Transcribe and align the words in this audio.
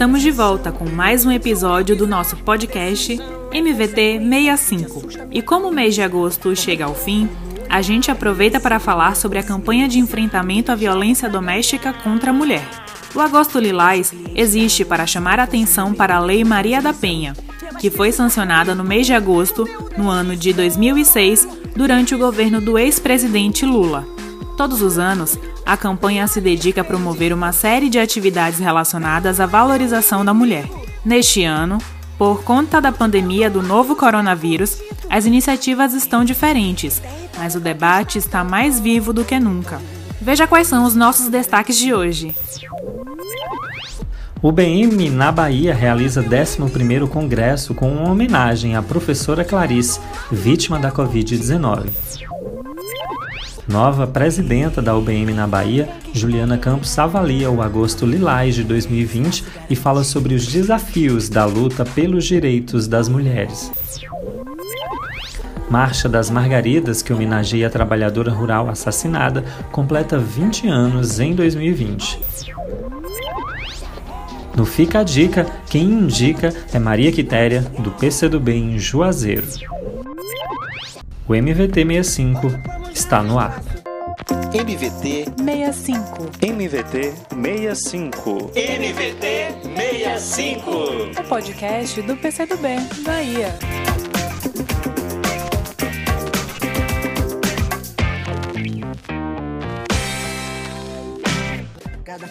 Estamos 0.00 0.22
de 0.22 0.30
volta 0.30 0.72
com 0.72 0.88
mais 0.88 1.26
um 1.26 1.30
episódio 1.30 1.94
do 1.94 2.06
nosso 2.06 2.34
podcast 2.38 3.20
MVT 3.52 4.18
65. 4.18 5.28
E 5.30 5.42
como 5.42 5.68
o 5.68 5.70
mês 5.70 5.94
de 5.94 6.00
agosto 6.00 6.56
chega 6.56 6.86
ao 6.86 6.94
fim, 6.94 7.28
a 7.68 7.82
gente 7.82 8.10
aproveita 8.10 8.58
para 8.58 8.80
falar 8.80 9.14
sobre 9.14 9.38
a 9.38 9.42
campanha 9.42 9.86
de 9.86 9.98
enfrentamento 9.98 10.72
à 10.72 10.74
violência 10.74 11.28
doméstica 11.28 11.92
contra 11.92 12.30
a 12.30 12.32
mulher. 12.32 12.66
O 13.14 13.20
Agosto 13.20 13.58
Lilás 13.58 14.10
existe 14.34 14.86
para 14.86 15.06
chamar 15.06 15.38
a 15.38 15.42
atenção 15.42 15.92
para 15.92 16.16
a 16.16 16.20
Lei 16.20 16.44
Maria 16.44 16.80
da 16.80 16.94
Penha, 16.94 17.34
que 17.78 17.90
foi 17.90 18.10
sancionada 18.10 18.74
no 18.74 18.82
mês 18.82 19.06
de 19.06 19.12
agosto, 19.12 19.68
no 19.98 20.08
ano 20.08 20.34
de 20.34 20.54
2006, 20.54 21.46
durante 21.76 22.14
o 22.14 22.18
governo 22.18 22.58
do 22.58 22.78
ex-presidente 22.78 23.66
Lula. 23.66 24.08
Todos 24.56 24.80
os 24.80 24.98
anos, 24.98 25.38
a 25.70 25.76
campanha 25.76 26.26
se 26.26 26.40
dedica 26.40 26.80
a 26.80 26.84
promover 26.84 27.32
uma 27.32 27.52
série 27.52 27.88
de 27.88 27.96
atividades 27.96 28.58
relacionadas 28.58 29.38
à 29.38 29.46
valorização 29.46 30.24
da 30.24 30.34
mulher. 30.34 30.64
Neste 31.04 31.44
ano, 31.44 31.78
por 32.18 32.42
conta 32.42 32.80
da 32.80 32.90
pandemia 32.90 33.48
do 33.48 33.62
novo 33.62 33.94
coronavírus, 33.94 34.82
as 35.08 35.26
iniciativas 35.26 35.94
estão 35.94 36.24
diferentes, 36.24 37.00
mas 37.38 37.54
o 37.54 37.60
debate 37.60 38.18
está 38.18 38.42
mais 38.42 38.80
vivo 38.80 39.12
do 39.12 39.24
que 39.24 39.38
nunca. 39.38 39.80
Veja 40.20 40.44
quais 40.44 40.66
são 40.66 40.84
os 40.84 40.96
nossos 40.96 41.28
destaques 41.28 41.78
de 41.78 41.94
hoje. 41.94 42.34
O 44.42 44.50
BM 44.50 45.08
na 45.08 45.30
Bahia 45.30 45.72
realiza 45.72 46.20
11º 46.20 47.08
congresso 47.08 47.76
com 47.76 47.92
uma 47.92 48.10
homenagem 48.10 48.74
à 48.74 48.82
professora 48.82 49.44
Clarice, 49.44 50.00
vítima 50.32 50.80
da 50.80 50.90
Covid-19. 50.90 51.90
Nova 53.70 54.04
presidenta 54.04 54.82
da 54.82 54.96
UBM 54.96 55.32
na 55.32 55.46
Bahia, 55.46 55.88
Juliana 56.12 56.58
Campos 56.58 56.98
avalia 56.98 57.48
o 57.48 57.62
Agosto 57.62 58.04
Lilás 58.04 58.56
de 58.56 58.64
2020 58.64 59.44
e 59.70 59.76
fala 59.76 60.02
sobre 60.02 60.34
os 60.34 60.44
desafios 60.44 61.28
da 61.28 61.44
luta 61.44 61.84
pelos 61.84 62.24
direitos 62.24 62.88
das 62.88 63.08
mulheres. 63.08 63.70
Marcha 65.70 66.08
das 66.08 66.30
Margaridas, 66.30 67.00
que 67.00 67.12
homenageia 67.12 67.68
a 67.68 67.70
trabalhadora 67.70 68.32
rural 68.32 68.68
assassinada, 68.68 69.44
completa 69.70 70.18
20 70.18 70.66
anos 70.66 71.20
em 71.20 71.32
2020. 71.32 72.18
No 74.56 74.66
Fica 74.66 74.98
a 74.98 75.04
Dica, 75.04 75.46
quem 75.66 75.84
indica 75.84 76.52
é 76.74 76.78
Maria 76.80 77.12
Quitéria, 77.12 77.60
do 77.78 77.92
PCdoB 77.92 78.50
em 78.50 78.78
Juazeiro. 78.80 79.46
O 81.28 81.36
MVT 81.36 81.86
65 82.02 82.79
está 83.00 83.22
no 83.22 83.38
ar. 83.38 83.62
MVT 84.52 85.32
65. 85.42 86.30
MVT 86.42 87.14
65. 87.30 88.50
MVT 88.54 89.54
65. 89.74 90.70
O 91.18 91.24
podcast 91.24 92.02
do 92.02 92.14
PCdoB, 92.14 92.68
Bahia. 93.02 93.58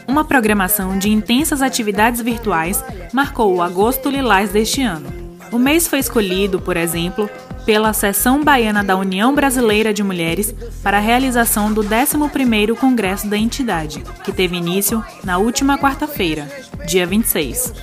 Uma 0.08 0.24
programação 0.24 1.00
de 1.00 1.10
intensas 1.10 1.64
atividades 1.64 2.22
virtuais 2.22 2.84
marcou 3.12 3.56
o 3.56 3.62
agosto 3.64 4.10
lilás 4.10 4.52
deste 4.52 4.84
ano. 4.84 5.19
O 5.52 5.58
mês 5.58 5.88
foi 5.88 6.00
escolhido, 6.00 6.60
por 6.60 6.78
exemplo, 6.78 7.30
pela 7.66 7.92
Seção 7.92 8.44
Baiana 8.44 8.84
da 8.84 8.96
União 8.96 9.34
Brasileira 9.34 9.94
de 9.94 10.04
Mulheres 10.04 10.54
para 10.84 10.98
a 10.98 11.02
realização 11.02 11.74
do 11.74 11.84
11º 11.84 12.76
Congresso 12.76 13.28
da 13.28 13.38
entidade, 13.38 14.04
que 14.24 14.32
teve 14.32 14.56
início 14.56 15.04
na 15.24 15.38
última 15.38 15.78
quarta-feira, 15.78 16.48
dia 16.88 17.06
26. 17.06 17.74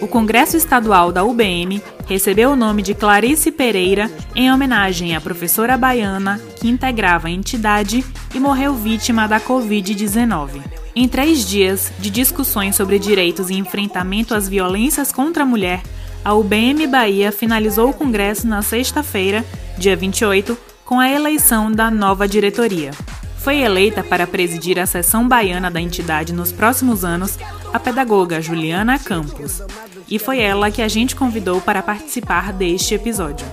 O 0.00 0.08
Congresso 0.08 0.56
Estadual 0.56 1.12
da 1.12 1.24
UBM 1.24 1.80
recebeu 2.08 2.50
o 2.50 2.56
nome 2.56 2.82
de 2.82 2.94
Clarice 2.94 3.50
Pereira 3.50 4.10
em 4.34 4.52
homenagem 4.52 5.16
à 5.16 5.20
professora 5.20 5.76
baiana 5.76 6.40
que 6.60 6.68
integrava 6.68 7.28
a 7.28 7.30
entidade 7.30 8.04
e 8.34 8.40
morreu 8.40 8.74
vítima 8.74 9.26
da 9.26 9.40
Covid-19. 9.40 10.60
Em 10.94 11.06
três 11.08 11.46
dias 11.46 11.92
de 11.98 12.10
discussões 12.10 12.74
sobre 12.74 12.98
direitos 12.98 13.48
e 13.50 13.54
enfrentamento 13.54 14.34
às 14.34 14.48
violências 14.48 15.12
contra 15.12 15.42
a 15.42 15.46
mulher, 15.46 15.82
a 16.26 16.34
UBM 16.34 16.88
Bahia 16.88 17.30
finalizou 17.30 17.90
o 17.90 17.94
congresso 17.94 18.48
na 18.48 18.60
sexta-feira, 18.60 19.44
dia 19.78 19.94
28, 19.94 20.58
com 20.84 20.98
a 20.98 21.08
eleição 21.08 21.70
da 21.70 21.88
nova 21.88 22.26
diretoria. 22.26 22.90
Foi 23.38 23.58
eleita 23.58 24.02
para 24.02 24.26
presidir 24.26 24.76
a 24.76 24.86
seção 24.86 25.28
baiana 25.28 25.70
da 25.70 25.80
entidade 25.80 26.32
nos 26.32 26.50
próximos 26.50 27.04
anos 27.04 27.38
a 27.72 27.78
pedagoga 27.78 28.40
Juliana 28.40 28.98
Campos, 28.98 29.62
e 30.10 30.18
foi 30.18 30.40
ela 30.40 30.68
que 30.68 30.82
a 30.82 30.88
gente 30.88 31.14
convidou 31.14 31.60
para 31.60 31.80
participar 31.80 32.52
deste 32.52 32.92
episódio. 32.92 33.46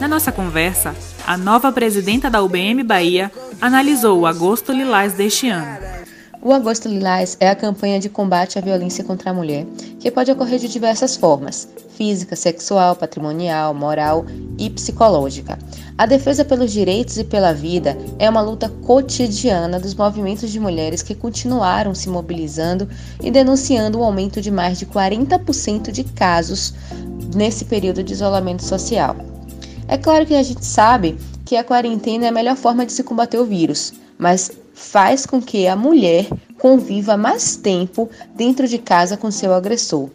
Na 0.00 0.06
nossa 0.06 0.30
conversa, 0.30 0.94
a 1.26 1.36
nova 1.36 1.72
presidenta 1.72 2.30
da 2.30 2.40
UBM 2.40 2.84
Bahia 2.84 3.32
analisou 3.60 4.20
o 4.20 4.26
agosto 4.28 4.70
lilás 4.70 5.14
deste 5.14 5.48
ano 5.48 5.76
o 6.42 6.52
Agosto 6.52 6.88
Lilás 6.88 7.36
é 7.38 7.48
a 7.48 7.54
campanha 7.54 8.00
de 8.00 8.08
combate 8.08 8.58
à 8.58 8.60
violência 8.60 9.04
contra 9.04 9.30
a 9.30 9.34
mulher, 9.34 9.64
que 10.00 10.10
pode 10.10 10.32
ocorrer 10.32 10.58
de 10.58 10.66
diversas 10.66 11.16
formas: 11.16 11.68
física, 11.96 12.34
sexual, 12.34 12.96
patrimonial, 12.96 13.72
moral 13.72 14.26
e 14.58 14.68
psicológica. 14.68 15.56
A 15.96 16.04
defesa 16.04 16.44
pelos 16.44 16.72
direitos 16.72 17.16
e 17.16 17.22
pela 17.22 17.54
vida 17.54 17.96
é 18.18 18.28
uma 18.28 18.40
luta 18.40 18.68
cotidiana 18.68 19.78
dos 19.78 19.94
movimentos 19.94 20.50
de 20.50 20.58
mulheres 20.58 21.00
que 21.00 21.14
continuaram 21.14 21.94
se 21.94 22.08
mobilizando 22.08 22.88
e 23.22 23.30
denunciando 23.30 24.00
o 24.00 24.02
aumento 24.02 24.40
de 24.40 24.50
mais 24.50 24.80
de 24.80 24.86
40% 24.86 25.92
de 25.92 26.02
casos 26.02 26.74
nesse 27.36 27.66
período 27.66 28.02
de 28.02 28.14
isolamento 28.14 28.64
social. 28.64 29.14
É 29.86 29.96
claro 29.96 30.26
que 30.26 30.34
a 30.34 30.42
gente 30.42 30.64
sabe 30.64 31.16
que 31.44 31.56
a 31.56 31.62
quarentena 31.62 32.24
é 32.24 32.28
a 32.28 32.32
melhor 32.32 32.56
forma 32.56 32.84
de 32.84 32.92
se 32.92 33.04
combater 33.04 33.38
o 33.38 33.44
vírus, 33.44 33.92
mas 34.18 34.50
faz 34.82 35.24
com 35.24 35.40
que 35.40 35.66
a 35.66 35.76
mulher 35.76 36.26
conviva 36.58 37.16
mais 37.16 37.56
tempo 37.56 38.10
dentro 38.34 38.66
de 38.66 38.78
casa 38.78 39.16
com 39.16 39.30
seu 39.30 39.54
agressor. 39.54 40.10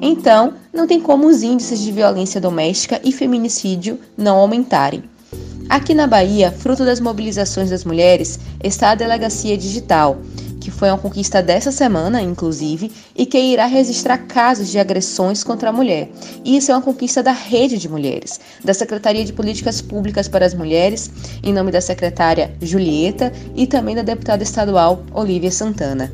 Então, 0.00 0.54
não 0.72 0.86
tem 0.86 1.00
como 1.00 1.26
os 1.26 1.42
índices 1.42 1.80
de 1.80 1.92
violência 1.92 2.40
doméstica 2.40 3.00
e 3.04 3.12
feminicídio 3.12 3.98
não 4.16 4.38
aumentarem. 4.38 5.04
Aqui 5.68 5.92
na 5.92 6.06
Bahia, 6.06 6.50
fruto 6.50 6.84
das 6.84 7.00
mobilizações 7.00 7.70
das 7.70 7.84
mulheres, 7.84 8.38
está 8.62 8.90
a 8.90 8.94
Delegacia 8.94 9.56
Digital, 9.56 10.18
que 10.62 10.70
foi 10.70 10.88
uma 10.88 10.98
conquista 10.98 11.42
dessa 11.42 11.72
semana, 11.72 12.22
inclusive, 12.22 12.90
e 13.16 13.26
que 13.26 13.38
irá 13.38 13.66
registrar 13.66 14.18
casos 14.18 14.70
de 14.70 14.78
agressões 14.78 15.42
contra 15.42 15.70
a 15.70 15.72
mulher. 15.72 16.08
E 16.44 16.56
isso 16.56 16.70
é 16.70 16.74
uma 16.74 16.82
conquista 16.82 17.22
da 17.22 17.32
Rede 17.32 17.78
de 17.78 17.88
Mulheres, 17.88 18.40
da 18.64 18.72
Secretaria 18.72 19.24
de 19.24 19.32
Políticas 19.32 19.82
Públicas 19.82 20.28
para 20.28 20.46
as 20.46 20.54
Mulheres, 20.54 21.10
em 21.42 21.52
nome 21.52 21.72
da 21.72 21.80
secretária 21.80 22.54
Julieta 22.62 23.32
e 23.56 23.66
também 23.66 23.96
da 23.96 24.02
deputada 24.02 24.42
estadual 24.42 25.04
Olivia 25.12 25.50
Santana. 25.50 26.12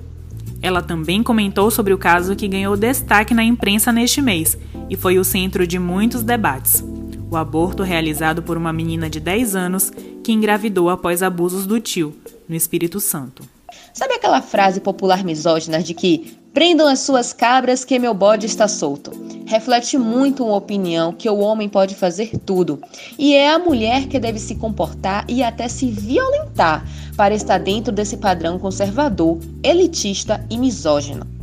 Ela 0.60 0.82
também 0.82 1.22
comentou 1.22 1.70
sobre 1.70 1.92
o 1.92 1.98
caso 1.98 2.34
que 2.34 2.48
ganhou 2.48 2.76
destaque 2.76 3.34
na 3.34 3.44
imprensa 3.44 3.92
neste 3.92 4.20
mês 4.20 4.56
e 4.90 4.96
foi 4.96 5.18
o 5.18 5.24
centro 5.24 5.66
de 5.66 5.78
muitos 5.78 6.22
debates. 6.22 6.82
O 7.30 7.36
aborto 7.36 7.82
realizado 7.82 8.42
por 8.42 8.56
uma 8.56 8.72
menina 8.72 9.10
de 9.10 9.20
10 9.20 9.54
anos 9.54 9.92
que 10.24 10.32
engravidou 10.32 10.88
após 10.88 11.22
abusos 11.22 11.66
do 11.66 11.78
tio, 11.78 12.16
no 12.48 12.56
Espírito 12.56 12.98
Santo. 12.98 13.57
Sabe 13.92 14.14
aquela 14.14 14.40
frase 14.40 14.80
popular 14.80 15.24
misógina 15.24 15.82
de 15.82 15.94
que 15.94 16.38
prendam 16.52 16.86
as 16.86 17.00
suas 17.00 17.32
cabras 17.32 17.84
que 17.84 17.98
meu 17.98 18.14
bode 18.14 18.46
está 18.46 18.68
solto? 18.68 19.10
Reflete 19.46 19.96
muito 19.96 20.44
uma 20.44 20.56
opinião 20.56 21.12
que 21.12 21.28
o 21.28 21.38
homem 21.38 21.68
pode 21.68 21.94
fazer 21.94 22.36
tudo 22.44 22.80
e 23.18 23.34
é 23.34 23.50
a 23.50 23.58
mulher 23.58 24.06
que 24.06 24.18
deve 24.18 24.38
se 24.38 24.56
comportar 24.56 25.24
e 25.28 25.42
até 25.42 25.68
se 25.68 25.90
violentar 25.90 26.84
para 27.16 27.34
estar 27.34 27.58
dentro 27.58 27.92
desse 27.92 28.16
padrão 28.18 28.58
conservador, 28.58 29.38
elitista 29.62 30.44
e 30.50 30.58
misógino. 30.58 31.37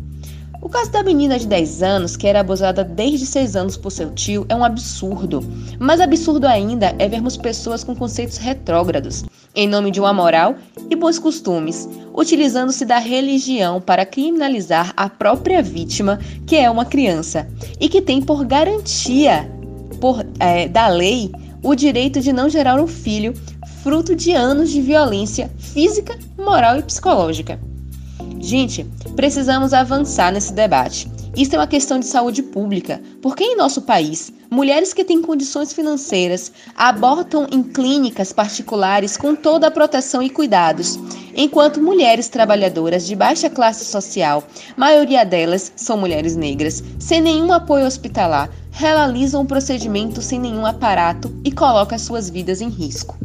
O 0.65 0.69
caso 0.69 0.91
da 0.91 1.03
menina 1.03 1.37
de 1.37 1.45
10 1.45 1.83
anos, 1.83 2.17
que 2.17 2.25
era 2.25 2.39
abusada 2.39 2.83
desde 2.83 3.23
6 3.27 3.55
anos 3.55 3.77
por 3.77 3.91
seu 3.91 4.09
tio, 4.09 4.47
é 4.49 4.55
um 4.55 4.63
absurdo. 4.63 5.45
Mais 5.77 6.01
absurdo 6.01 6.47
ainda 6.47 6.95
é 6.97 7.07
vermos 7.07 7.37
pessoas 7.37 7.83
com 7.83 7.95
conceitos 7.95 8.37
retrógrados, 8.37 9.23
em 9.53 9.67
nome 9.67 9.91
de 9.91 9.99
uma 9.99 10.11
moral 10.11 10.55
e 10.89 10.95
bons 10.95 11.19
costumes, 11.19 11.87
utilizando-se 12.15 12.83
da 12.83 12.97
religião 12.97 13.79
para 13.79 14.07
criminalizar 14.07 14.91
a 14.97 15.07
própria 15.07 15.61
vítima, 15.61 16.19
que 16.47 16.55
é 16.55 16.67
uma 16.67 16.83
criança, 16.83 17.47
e 17.79 17.87
que 17.87 18.01
tem 18.01 18.19
por 18.19 18.43
garantia 18.43 19.47
por, 20.01 20.25
é, 20.39 20.67
da 20.67 20.87
lei 20.87 21.31
o 21.61 21.75
direito 21.75 22.19
de 22.19 22.33
não 22.33 22.49
gerar 22.49 22.81
um 22.81 22.87
filho 22.87 23.35
fruto 23.83 24.15
de 24.15 24.31
anos 24.31 24.71
de 24.71 24.81
violência 24.81 25.47
física, 25.59 26.17
moral 26.39 26.79
e 26.79 26.81
psicológica. 26.81 27.59
Gente, 28.45 28.83
precisamos 29.15 29.73
avançar 29.73 30.31
nesse 30.31 30.53
debate. 30.53 31.09
Isso 31.35 31.55
é 31.55 31.57
uma 31.57 31.65
questão 31.65 31.97
de 31.97 32.05
saúde 32.05 32.43
pública, 32.43 33.01
porque 33.19 33.43
em 33.43 33.57
nosso 33.57 33.81
país, 33.81 34.31
mulheres 34.51 34.93
que 34.93 35.03
têm 35.03 35.19
condições 35.19 35.73
financeiras 35.73 36.51
abortam 36.75 37.47
em 37.51 37.63
clínicas 37.63 38.31
particulares 38.31 39.17
com 39.17 39.35
toda 39.35 39.65
a 39.65 39.71
proteção 39.71 40.21
e 40.21 40.29
cuidados, 40.29 40.99
enquanto 41.35 41.81
mulheres 41.81 42.29
trabalhadoras 42.29 43.07
de 43.07 43.15
baixa 43.15 43.49
classe 43.49 43.83
social, 43.83 44.43
maioria 44.77 45.25
delas 45.25 45.71
são 45.75 45.97
mulheres 45.97 46.35
negras, 46.35 46.83
sem 46.99 47.21
nenhum 47.21 47.51
apoio 47.51 47.87
hospitalar, 47.87 48.51
realizam 48.69 49.41
o 49.41 49.47
procedimento 49.47 50.21
sem 50.21 50.39
nenhum 50.39 50.67
aparato 50.67 51.35
e 51.43 51.51
colocam 51.51 51.97
suas 51.97 52.29
vidas 52.29 52.61
em 52.61 52.69
risco. 52.69 53.17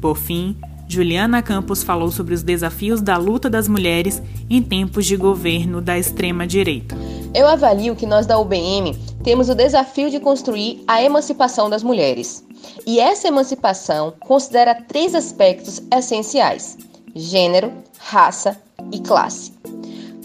Por 0.00 0.16
fim, 0.16 0.56
Juliana 0.92 1.40
Campos 1.40 1.84
falou 1.84 2.10
sobre 2.10 2.34
os 2.34 2.42
desafios 2.42 3.00
da 3.00 3.16
luta 3.16 3.48
das 3.48 3.68
mulheres 3.68 4.20
em 4.50 4.60
tempos 4.60 5.06
de 5.06 5.16
governo 5.16 5.80
da 5.80 5.96
extrema-direita. 5.96 6.96
Eu 7.32 7.46
avalio 7.46 7.94
que 7.94 8.04
nós 8.04 8.26
da 8.26 8.36
UBM 8.36 8.98
temos 9.22 9.48
o 9.48 9.54
desafio 9.54 10.10
de 10.10 10.18
construir 10.18 10.82
a 10.88 11.00
emancipação 11.00 11.70
das 11.70 11.84
mulheres. 11.84 12.44
E 12.84 12.98
essa 12.98 13.28
emancipação 13.28 14.14
considera 14.18 14.74
três 14.74 15.14
aspectos 15.14 15.80
essenciais: 15.96 16.76
gênero, 17.14 17.72
raça 17.96 18.60
e 18.90 18.98
classe. 18.98 19.52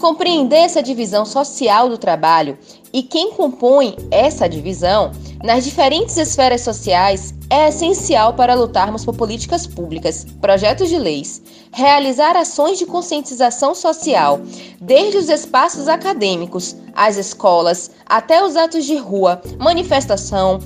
Compreender 0.00 0.56
essa 0.56 0.82
divisão 0.82 1.24
social 1.24 1.88
do 1.88 1.96
trabalho 1.96 2.58
e 2.92 3.04
quem 3.04 3.30
compõe 3.30 3.94
essa 4.10 4.48
divisão 4.48 5.12
nas 5.42 5.64
diferentes 5.64 6.16
esferas 6.16 6.62
sociais 6.62 7.34
é 7.50 7.68
essencial 7.68 8.34
para 8.34 8.54
lutarmos 8.54 9.04
por 9.04 9.14
políticas 9.14 9.66
públicas, 9.66 10.26
projetos 10.40 10.88
de 10.88 10.98
leis, 10.98 11.42
realizar 11.72 12.36
ações 12.36 12.78
de 12.78 12.86
conscientização 12.86 13.74
social, 13.74 14.40
desde 14.80 15.18
os 15.18 15.28
espaços 15.28 15.88
acadêmicos, 15.88 16.74
as 16.94 17.16
escolas, 17.16 17.90
até 18.06 18.42
os 18.42 18.56
atos 18.56 18.84
de 18.84 18.96
rua, 18.96 19.40
manifestação, 19.58 20.58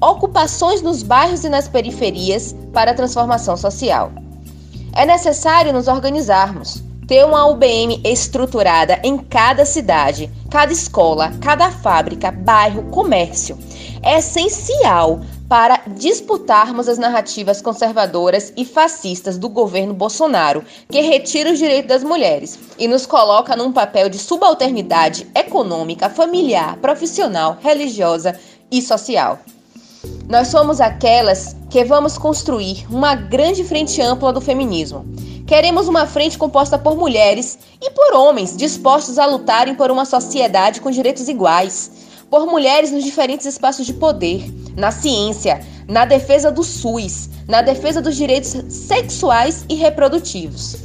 ocupações 0.00 0.80
nos 0.80 1.02
bairros 1.02 1.44
e 1.44 1.48
nas 1.48 1.68
periferias 1.68 2.54
para 2.72 2.92
a 2.92 2.94
transformação 2.94 3.56
social. 3.56 4.12
É 4.94 5.04
necessário 5.04 5.72
nos 5.72 5.86
organizarmos, 5.86 6.82
ter 7.08 7.24
uma 7.24 7.46
UBM 7.46 8.02
estruturada 8.04 9.00
em 9.02 9.16
cada 9.16 9.64
cidade, 9.64 10.30
cada 10.50 10.70
escola, 10.70 11.32
cada 11.40 11.70
fábrica, 11.70 12.30
bairro, 12.30 12.82
comércio. 12.90 13.58
É 14.02 14.18
essencial 14.18 15.20
para 15.48 15.80
disputarmos 15.86 16.86
as 16.86 16.98
narrativas 16.98 17.62
conservadoras 17.62 18.52
e 18.54 18.64
fascistas 18.66 19.38
do 19.38 19.48
governo 19.48 19.94
Bolsonaro, 19.94 20.62
que 20.90 21.00
retira 21.00 21.50
os 21.50 21.58
direitos 21.58 21.88
das 21.88 22.04
mulheres 22.04 22.58
e 22.78 22.86
nos 22.86 23.06
coloca 23.06 23.56
num 23.56 23.72
papel 23.72 24.10
de 24.10 24.18
subalternidade 24.18 25.26
econômica, 25.34 26.10
familiar, 26.10 26.76
profissional, 26.76 27.56
religiosa 27.62 28.38
e 28.70 28.82
social. 28.82 29.38
Nós 30.28 30.48
somos 30.48 30.78
aquelas 30.78 31.56
que 31.70 31.82
vamos 31.84 32.18
construir 32.18 32.86
uma 32.90 33.14
grande 33.14 33.64
frente 33.64 34.02
ampla 34.02 34.30
do 34.30 34.42
feminismo 34.42 35.06
Queremos 35.48 35.88
uma 35.88 36.06
frente 36.06 36.36
composta 36.36 36.78
por 36.78 36.94
mulheres 36.94 37.58
e 37.80 37.90
por 37.92 38.12
homens 38.12 38.54
dispostos 38.54 39.18
a 39.18 39.24
lutarem 39.24 39.74
por 39.74 39.90
uma 39.90 40.04
sociedade 40.04 40.78
com 40.78 40.90
direitos 40.90 41.26
iguais, 41.26 41.90
por 42.28 42.46
mulheres 42.46 42.92
nos 42.92 43.02
diferentes 43.02 43.46
espaços 43.46 43.86
de 43.86 43.94
poder, 43.94 44.44
na 44.76 44.90
ciência, 44.90 45.66
na 45.88 46.04
defesa 46.04 46.52
do 46.52 46.62
SUS, 46.62 47.30
na 47.48 47.62
defesa 47.62 48.02
dos 48.02 48.14
direitos 48.14 48.50
sexuais 48.68 49.64
e 49.70 49.74
reprodutivos. 49.74 50.76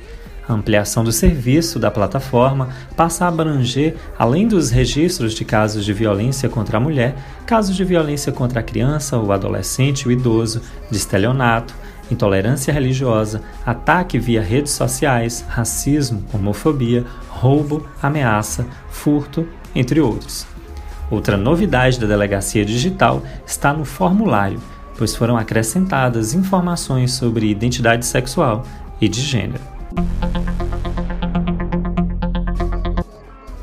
A 0.47 0.53
ampliação 0.53 1.03
do 1.03 1.11
serviço 1.11 1.77
da 1.77 1.91
plataforma 1.91 2.69
passa 2.95 3.25
a 3.25 3.27
abranger, 3.27 3.95
além 4.17 4.47
dos 4.47 4.69
registros 4.69 5.33
de 5.33 5.43
casos 5.43 5.83
de 5.83 5.91
violência 5.91 6.47
contra 6.47 6.77
a 6.77 6.79
mulher, 6.79 7.15
casos 7.45 7.75
de 7.75 7.83
violência 7.83 8.31
contra 8.31 8.61
a 8.61 8.63
criança, 8.63 9.19
o 9.19 9.31
adolescente 9.33 10.07
o 10.07 10.11
idoso, 10.11 10.61
de 10.89 10.95
estelionato, 10.95 11.75
intolerância 12.09 12.73
religiosa, 12.73 13.41
ataque 13.65 14.17
via 14.17 14.41
redes 14.41 14.71
sociais, 14.71 15.45
racismo, 15.49 16.23
homofobia, 16.33 17.03
roubo, 17.27 17.85
ameaça, 18.01 18.65
furto, 18.89 19.45
entre 19.75 19.99
outros. 19.99 20.47
Outra 21.11 21.35
novidade 21.35 21.99
da 21.99 22.07
delegacia 22.07 22.63
digital 22.63 23.21
está 23.45 23.73
no 23.73 23.83
formulário, 23.83 24.61
pois 24.97 25.13
foram 25.13 25.35
acrescentadas 25.37 26.33
informações 26.33 27.11
sobre 27.11 27.49
identidade 27.49 28.05
sexual 28.05 28.63
e 28.99 29.09
de 29.09 29.21
gênero. 29.21 29.76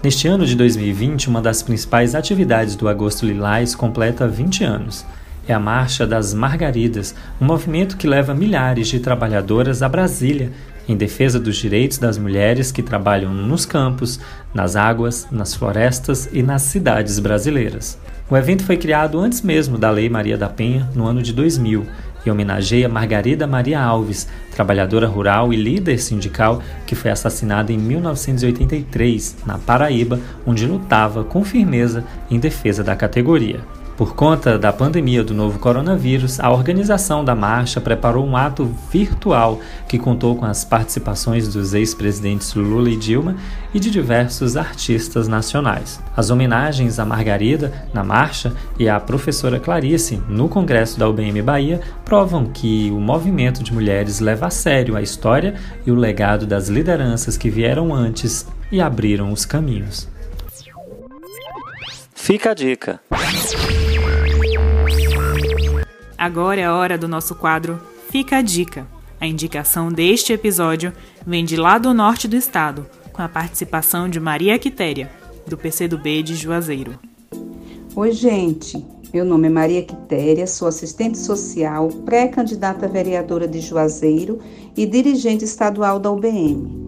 Neste 0.04 0.28
ano 0.28 0.44
de 0.44 0.54
2020, 0.54 1.31
uma 1.31 1.40
das 1.40 1.62
principais 1.62 2.14
atividades 2.14 2.76
do 2.76 2.88
Agosto 2.88 3.25
Lilás 3.25 3.75
completa 3.75 4.28
20 4.28 4.62
anos. 4.62 5.06
É 5.48 5.54
a 5.54 5.58
Marcha 5.58 6.06
das 6.06 6.34
Margaridas, 6.34 7.14
um 7.40 7.46
movimento 7.46 7.96
que 7.96 8.06
leva 8.06 8.34
milhares 8.34 8.88
de 8.88 9.00
trabalhadoras 9.00 9.82
a 9.82 9.88
Brasília 9.88 10.52
em 10.86 10.94
defesa 10.94 11.40
dos 11.40 11.56
direitos 11.56 11.96
das 11.96 12.19
mulheres 12.19 12.70
que 12.70 12.82
trabalham 12.82 13.32
nos 13.32 13.64
campos, 13.64 14.20
nas 14.52 14.76
águas, 14.76 15.26
nas 15.31 15.54
florestas 15.54 16.28
e 16.32 16.42
nas 16.42 16.60
cidades 16.62 17.19
brasileiras. 17.19 17.98
O 18.28 18.36
evento 18.36 18.64
foi 18.64 18.76
criado 18.76 19.19
antes 19.19 19.40
mesmo 19.40 19.78
da 19.78 19.90
Lei 19.90 20.08
Maria 20.08 20.36
da 20.36 20.48
Penha, 20.48 20.88
no 20.94 21.06
ano 21.06 21.22
de 21.22 21.32
2000, 21.32 21.86
e 22.25 22.31
homenageia 22.31 22.88
Margarida 22.88 23.47
Maria 23.47 23.81
Alves, 23.81 24.29
trabalhadora 24.50 25.06
rural 25.06 25.53
e 25.53 25.56
líder 25.56 25.99
sindical 25.99 26.62
que 26.87 26.94
foi 26.94 27.11
assassinada 27.11 27.73
em 27.73 27.79
1983, 27.79 29.37
na 29.46 29.58
Paraíba, 29.58 30.19
onde 30.46 30.67
lutava 30.67 31.25
com 31.25 31.44
firmeza 31.44 32.05
em 32.31 32.39
defesa 32.39 32.82
da 32.82 32.96
categoria. 32.96 33.60
Por 33.96 34.17
conta 34.17 34.58
da 34.58 34.72
pandemia 34.72 35.22
do 35.22 35.32
novo 35.32 35.60
coronavírus, 35.60 36.41
a 36.41 36.51
organização 36.51 37.24
da 37.24 37.32
marcha 37.32 37.81
preparou 37.81 38.27
um 38.27 38.36
ato 38.36 38.69
virtual 38.91 39.60
que 39.89 40.01
contou 40.01 40.34
com 40.34 40.44
as 40.44 40.65
participações 40.65 41.46
dos 41.46 41.74
ex-presidentes 41.74 42.55
Lula 42.55 42.91
e 42.91 42.96
Dilma 42.96 43.36
e 43.72 43.79
de 43.79 43.93
diversos 43.93 44.56
artistas 44.56 45.29
nacionais. 45.29 46.03
As 46.17 46.29
homenagens 46.29 46.98
a 46.98 47.05
Margarida 47.05 47.72
na 47.93 48.03
marcha 48.03 48.53
e 48.77 48.89
à 48.89 48.98
professora 48.98 49.60
Clarice 49.60 50.20
no 50.29 50.48
Congresso 50.48 50.98
da 50.98 51.08
UBM 51.08 51.41
Bahia 51.41 51.81
provam 52.05 52.46
que 52.46 52.91
o 52.91 52.98
movimento 52.98 53.63
de 53.63 53.72
mulheres 53.72 54.19
leva 54.19 54.46
a 54.46 54.51
sério 54.51 54.96
a 54.96 55.03
história 55.03 55.55
e 55.86 55.93
o 55.93 55.94
legado 55.94 56.46
das 56.46 56.69
lideranças 56.69 57.36
que 57.36 57.48
vieram 57.48 57.94
antes 57.94 58.44
e 58.72 58.81
abriram 58.81 59.31
os 59.31 59.46
caminhos. 59.46 60.13
Fica 62.24 62.52
a 62.52 62.54
dica. 62.54 63.02
Agora 66.16 66.58
é 66.58 66.64
a 66.64 66.74
hora 66.74 66.96
do 66.96 67.06
nosso 67.06 67.34
quadro 67.34 67.78
Fica 68.10 68.38
a 68.38 68.40
Dica. 68.40 68.86
A 69.20 69.26
indicação 69.26 69.93
deste 69.93 70.32
episódio 70.32 70.90
vem 71.26 71.44
de 71.44 71.54
lá 71.54 71.76
do 71.76 71.93
norte 71.93 72.26
do 72.26 72.34
estado, 72.34 72.86
com 73.12 73.20
a 73.20 73.28
participação 73.28 74.08
de 74.08 74.19
Maria 74.19 74.58
Quitéria, 74.58 75.10
do 75.46 75.58
PCdoB 75.58 76.22
de 76.22 76.34
Juazeiro. 76.34 76.98
Oi, 77.94 78.10
gente. 78.12 78.82
Meu 79.12 79.26
nome 79.26 79.48
é 79.48 79.50
Maria 79.50 79.82
Quitéria, 79.82 80.46
sou 80.46 80.66
assistente 80.66 81.19
social, 81.19 81.88
pré-candidata 82.06 82.88
vereadora 82.88 83.46
de 83.46 83.60
Juazeiro 83.60 84.38
e 84.74 84.86
dirigente 84.86 85.44
estadual 85.44 85.98
da 85.98 86.10
UBM. 86.10 86.84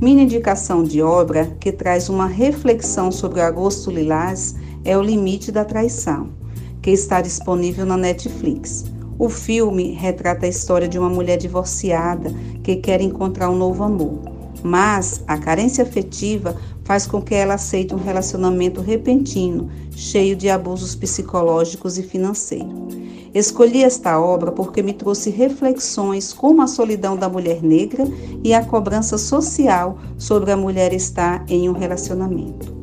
Minha 0.00 0.24
indicação 0.24 0.82
de 0.82 1.00
obra, 1.00 1.56
que 1.60 1.70
traz 1.70 2.08
uma 2.08 2.26
reflexão 2.26 3.12
sobre 3.12 3.38
o 3.38 3.44
agosto 3.44 3.90
lilás, 3.90 4.56
é 4.84 4.96
O 4.96 5.02
Limite 5.02 5.50
da 5.50 5.64
Traição 5.64 6.40
que 6.82 6.90
está 6.90 7.20
disponível 7.20 7.84
na 7.84 7.96
Netflix. 7.96 8.84
O 9.18 9.28
filme 9.28 9.92
retrata 9.92 10.46
a 10.46 10.48
história 10.48 10.88
de 10.88 10.98
uma 10.98 11.10
mulher 11.10 11.36
divorciada 11.36 12.32
que 12.62 12.76
quer 12.76 13.00
encontrar 13.02 13.50
um 13.50 13.56
novo 13.56 13.84
amor, 13.84 14.20
mas 14.62 15.22
a 15.26 15.36
carência 15.36 15.84
afetiva 15.84 16.56
faz 16.84 17.06
com 17.06 17.20
que 17.20 17.34
ela 17.34 17.54
aceite 17.54 17.94
um 17.94 17.98
relacionamento 17.98 18.80
repentino, 18.80 19.70
cheio 19.92 20.34
de 20.34 20.48
abusos 20.48 20.94
psicológicos 20.94 21.98
e 21.98 22.02
financeiros. 22.02 22.98
Escolhi 23.32 23.84
esta 23.84 24.18
obra 24.18 24.50
porque 24.50 24.82
me 24.82 24.92
trouxe 24.92 25.30
reflexões 25.30 26.32
como 26.32 26.62
a 26.62 26.66
solidão 26.66 27.16
da 27.16 27.28
mulher 27.28 27.62
negra 27.62 28.04
e 28.42 28.52
a 28.52 28.64
cobrança 28.64 29.18
social 29.18 29.98
sobre 30.18 30.50
a 30.50 30.56
mulher 30.56 30.92
estar 30.92 31.44
em 31.46 31.68
um 31.68 31.72
relacionamento. 31.72 32.79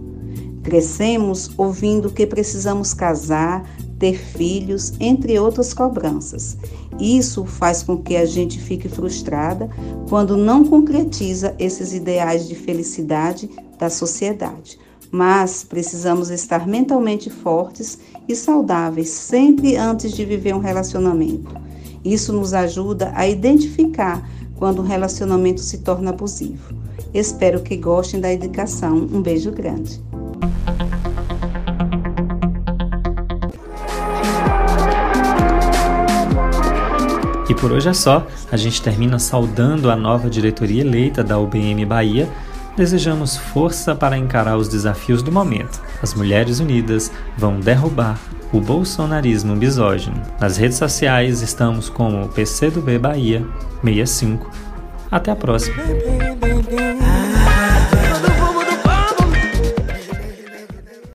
Crescemos 0.68 1.50
ouvindo 1.58 2.12
que 2.12 2.28
precisamos 2.28 2.94
casar, 2.94 3.66
ter 3.98 4.20
filhos, 4.20 4.92
entre 5.00 5.40
outras 5.40 5.74
cobranças. 5.74 6.58
Isso 7.00 7.46
faz 7.46 7.84
com 7.84 7.98
que 7.98 8.18
a 8.18 8.26
gente 8.26 8.60
fique 8.60 8.90
frustrada 8.90 9.70
quando 10.10 10.36
não 10.36 10.66
concretiza 10.66 11.56
esses 11.58 11.94
ideais 11.94 12.50
de 12.50 12.56
felicidade 12.56 13.50
da 13.80 13.90
sociedade. 13.90 14.78
Mas 15.10 15.64
precisamos 15.64 16.30
estar 16.30 16.68
mentalmente 16.68 17.30
fortes 17.30 17.98
e 18.28 18.36
saudáveis 18.36 19.08
sempre 19.08 19.78
antes 19.78 20.12
de 20.12 20.26
viver 20.26 20.54
um 20.54 20.60
relacionamento. 20.60 21.56
Isso 22.04 22.34
nos 22.34 22.54
ajuda 22.54 23.14
a 23.16 23.26
identificar 23.26 24.30
quando 24.58 24.80
o 24.80 24.86
relacionamento 24.86 25.62
se 25.62 25.78
torna 25.78 26.10
abusivo. 26.10 26.76
Espero 27.14 27.62
que 27.62 27.78
gostem 27.78 28.20
da 28.20 28.34
educação. 28.34 28.98
Um 28.98 29.22
beijo 29.22 29.50
grande. 29.50 30.06
E 37.50 37.56
por 37.56 37.72
hoje 37.72 37.90
é 37.90 37.94
só. 37.94 38.28
A 38.52 38.58
gente 38.58 38.82
termina 38.82 39.20
saudando 39.20 39.90
a 39.90 39.96
nova 39.96 40.30
diretoria 40.30 40.82
eleita 40.82 41.24
da 41.24 41.40
UBM 41.40 41.86
Bahia. 41.86 42.28
Desejamos 42.76 43.38
força 43.38 43.96
para 43.96 44.18
encarar 44.18 44.58
os 44.58 44.68
desafios 44.68 45.24
do 45.24 45.32
momento. 45.32 45.82
As 46.02 46.14
mulheres 46.14 46.60
unidas 46.60 47.12
vão 47.38 47.60
derrubar 47.60 48.20
o 48.52 48.60
bolsonarismo 48.60 49.56
misógino. 49.56 50.22
Nas 50.40 50.58
redes 50.58 50.78
sociais 50.78 51.42
estamos 51.42 51.90
como 51.90 52.28
PCdoB 52.30 53.00
Bahia 53.00 53.46
65. 53.82 54.50
Até 55.10 55.32
a 55.32 55.36
próxima. 55.36 55.78